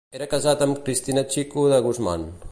[0.19, 2.29] Era casat amb Cristina Chico de Guzmán.